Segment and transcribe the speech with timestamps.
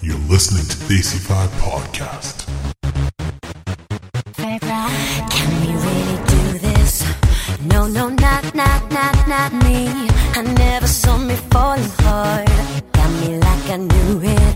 [0.00, 2.46] You're listening to the AC5 Podcast.
[4.36, 7.04] Can we really do this?
[7.64, 9.88] No, no, not, not, not, not me.
[10.38, 12.46] I never saw me falling hard.
[12.92, 14.47] Got me like I knew it.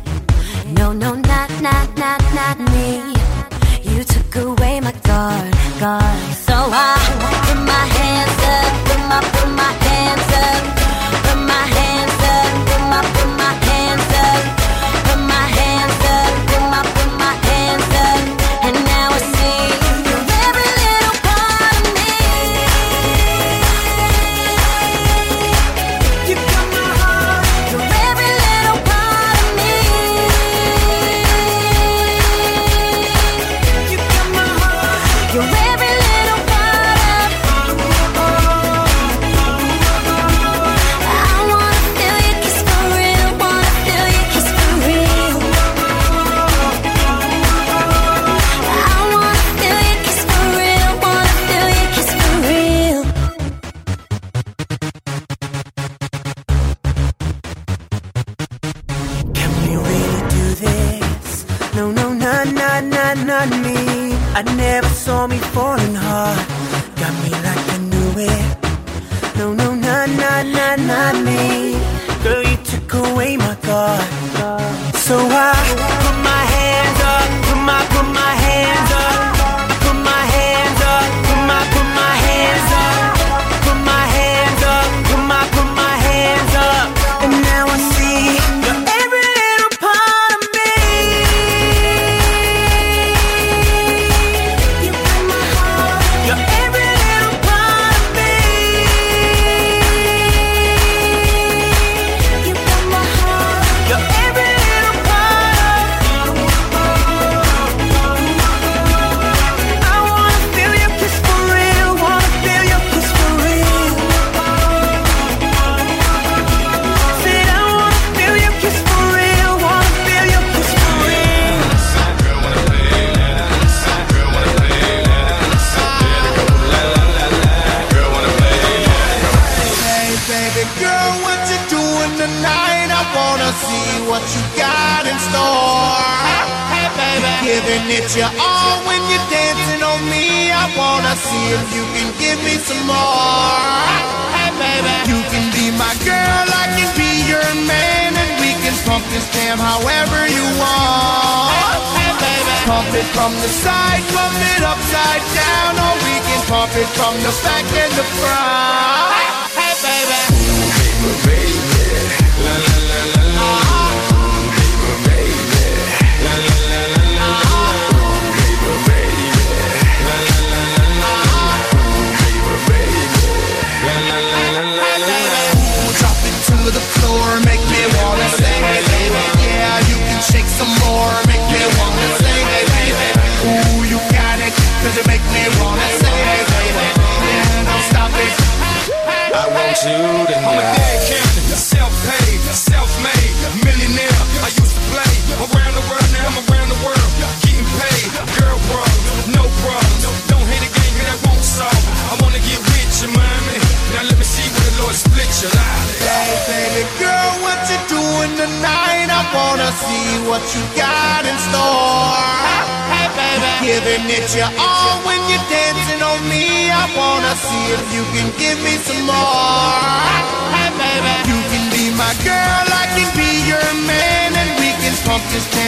[156.73, 157.62] profit from the stand.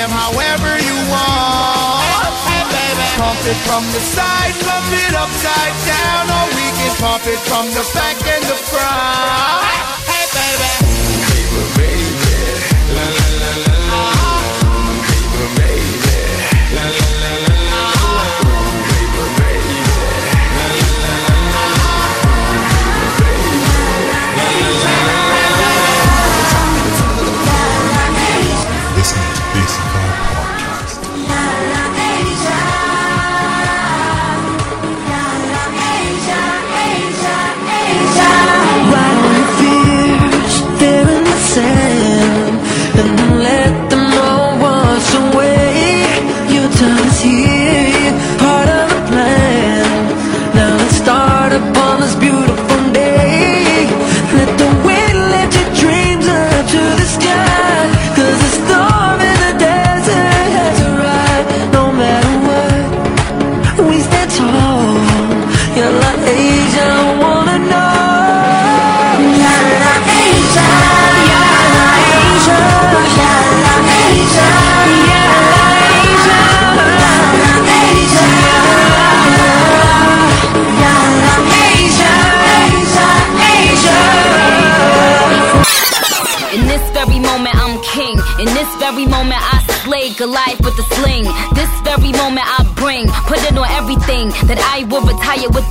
[0.05, 2.05] am however you want.
[3.17, 7.67] Pump it from the side, pump it upside down, or we can pump it from
[7.73, 9.94] the back and the front.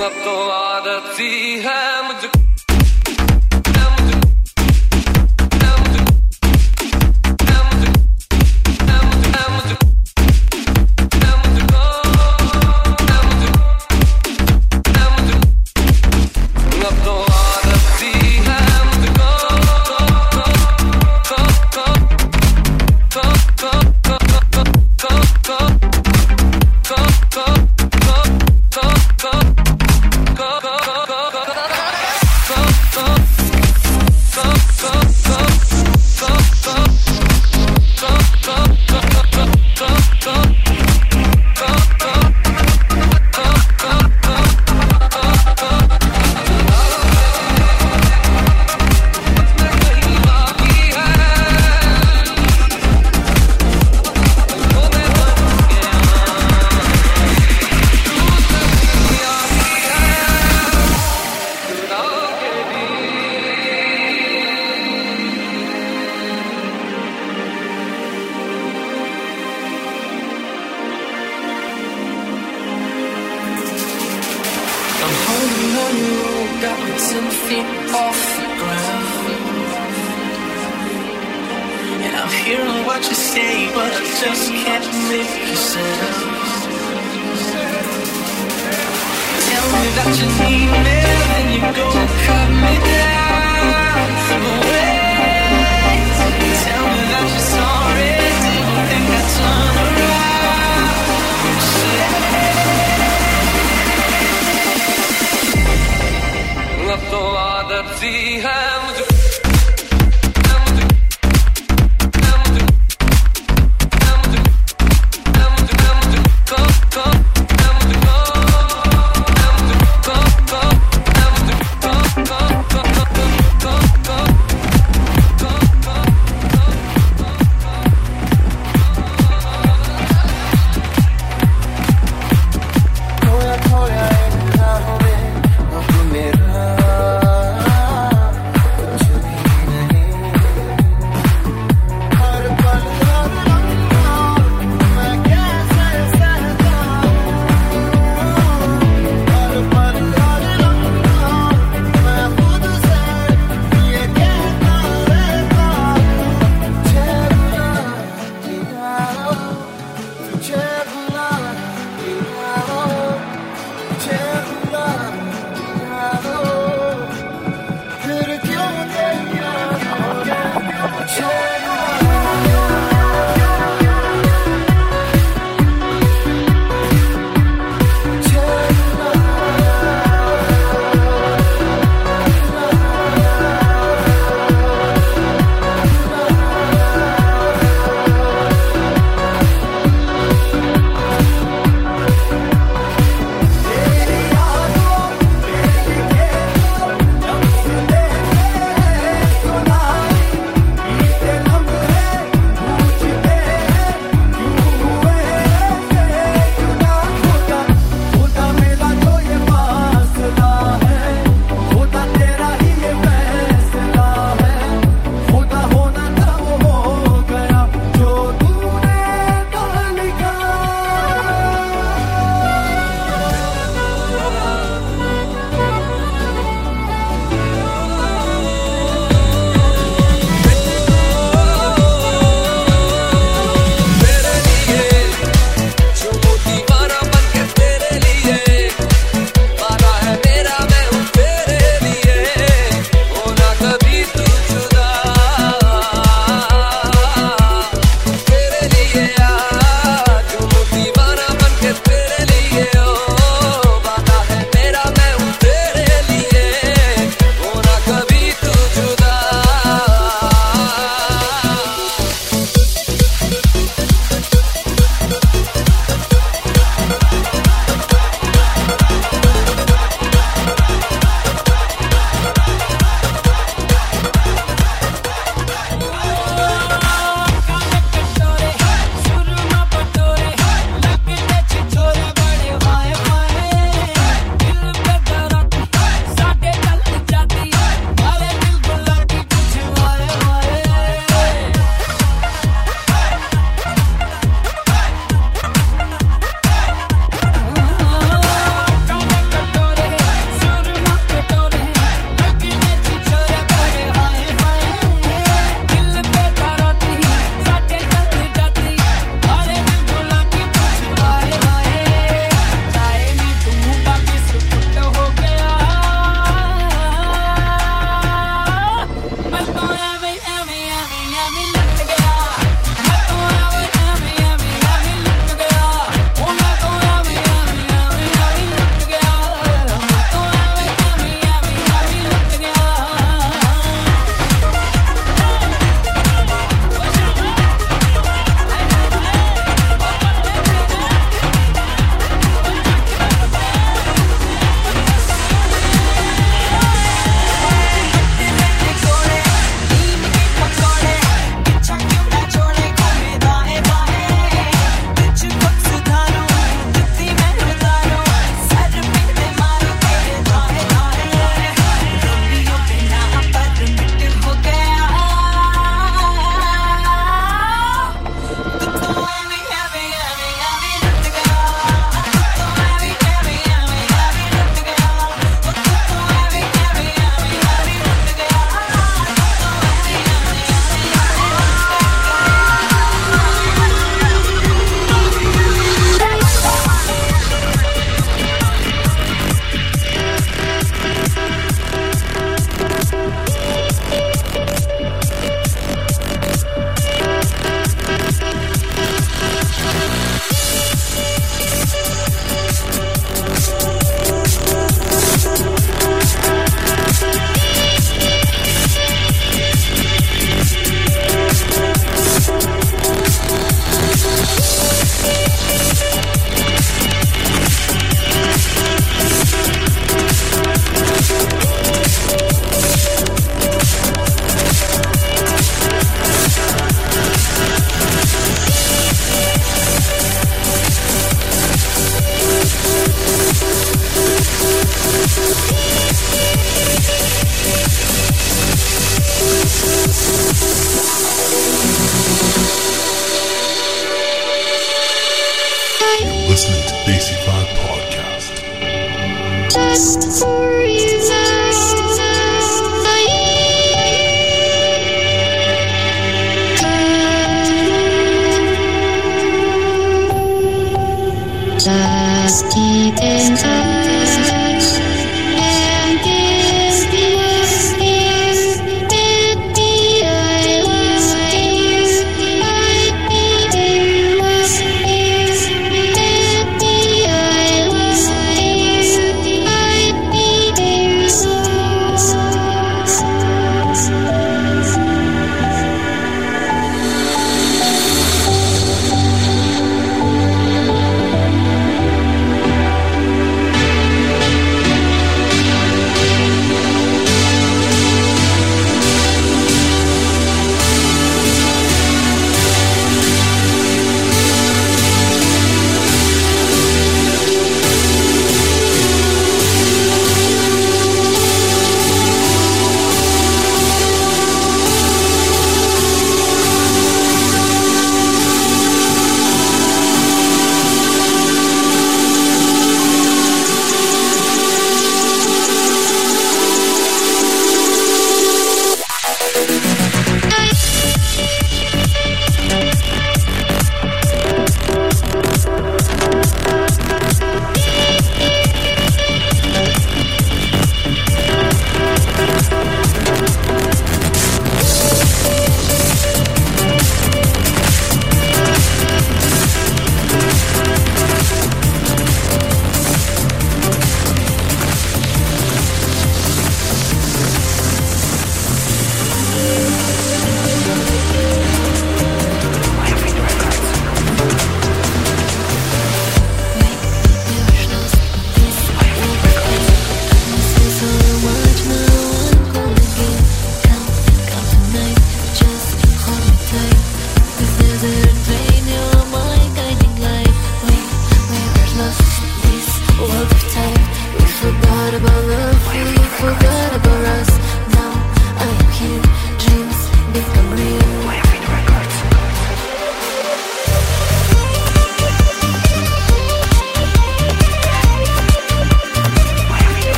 [0.00, 2.49] अब तो आदत सी है मुझको।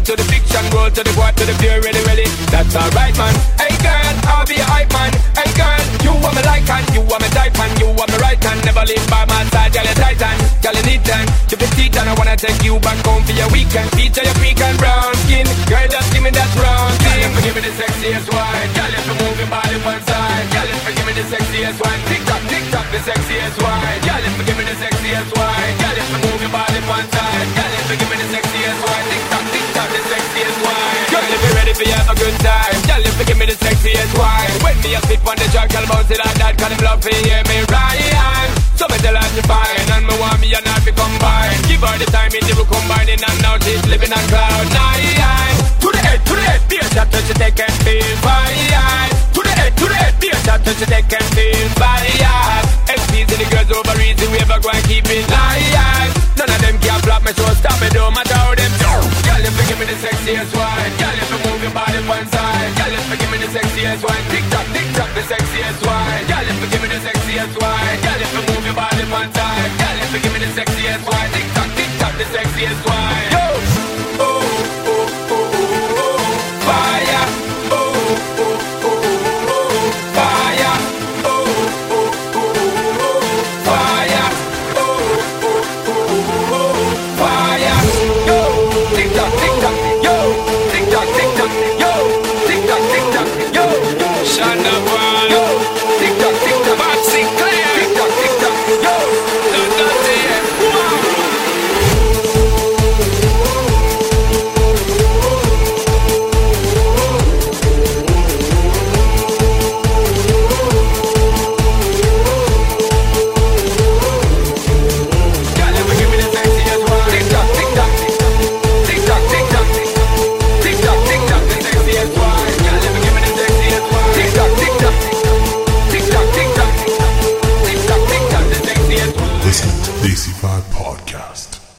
[0.00, 2.24] Roll to the fiction, roll to the what to the pure, really, really.
[2.48, 3.34] That's alright, man.
[3.60, 5.12] Hey, girl, I'll be a hype man.
[5.36, 8.16] Hey, girl, you want me like and you want me type and you want me
[8.24, 8.64] right hand.
[8.64, 11.28] Never leave by my side, girl, you titan, girl, you need time.
[11.50, 13.92] The teeth and I wanna take you back home for your weekend.
[13.92, 17.20] Feature your and brown skin, girl, just give me that brown skin.
[17.20, 20.64] Girl, give me the sexiest wine, girl, if you move your body one side, girl,
[20.64, 24.22] if you give me the sexiest wine, tick tock, tick tock, the sexiest wine, girl,
[24.24, 25.79] if you give me the sexiest wine,
[32.20, 35.36] good time, girl, if you give me the sexiest wine, when me a sit on
[35.40, 38.50] the track, girl, bounce it like that, cause them love to hear me rhyme.
[38.76, 41.56] So me tell her to fine, and me want me and her to combine.
[41.64, 45.56] Give her the time, it will combining, and now she's living on cloud nine.
[45.80, 49.08] To the head, to the head, be a shot, it, they can feel fine.
[49.32, 52.04] To the head, to the head, be a shot, it, they can feel fine.
[52.84, 56.12] MCs and the girls over easy, we ever go and keep it live.
[56.36, 58.49] None of them can flop me, so stop me, don't matter
[60.00, 60.92] sexiest wine.
[60.96, 62.70] Girl, if you move your body one side.
[62.76, 64.24] Girl, if you give me the sexiest wine.
[64.32, 66.24] Tick tock, tick tock, the sexiest wine.
[66.24, 67.96] Girl, if you give me the sexiest wine.
[68.00, 69.70] Girl, if you move your body one side.
[69.76, 71.30] Girl, if you give me the sexiest wine.
[71.36, 73.29] Tick tock, tick tock, the sexiest wine.